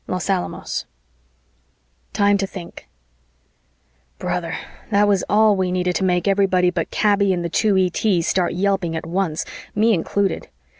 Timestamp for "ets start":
7.77-8.53